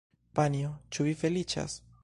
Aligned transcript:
Panjo, 0.39 0.71
ĉu 0.97 1.05
vi 1.09 1.15
feliĉas? 1.21 1.81